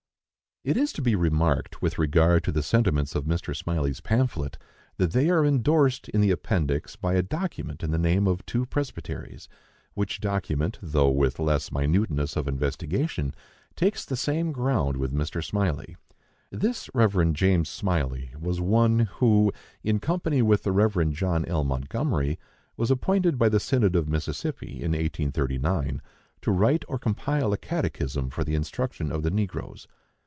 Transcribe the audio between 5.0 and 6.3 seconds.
they are endorsed in the